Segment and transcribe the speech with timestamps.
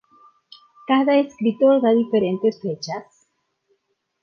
[0.87, 3.07] Cada escritor da diferentes fechas.